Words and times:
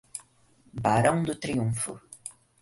Barão 0.83 1.21
do 1.21 1.35
Triunfo 1.35 2.01